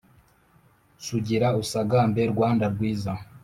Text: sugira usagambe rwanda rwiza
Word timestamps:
sugira 1.05 1.47
usagambe 1.61 2.21
rwanda 2.31 2.65
rwiza 2.73 3.11